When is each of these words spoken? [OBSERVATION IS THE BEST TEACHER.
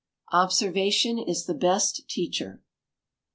[OBSERVATION 0.33 1.19
IS 1.19 1.45
THE 1.45 1.53
BEST 1.53 2.09
TEACHER. 2.09 2.63